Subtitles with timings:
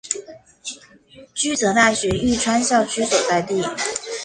[1.35, 3.61] 驹泽大学玉川校区所在地。